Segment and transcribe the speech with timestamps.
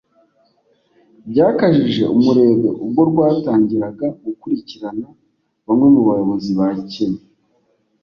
[1.29, 5.07] Byakajije umurego ubwo rwatangiraga gukurikirana
[5.65, 7.23] bamwe mu bayobozi ba Kenya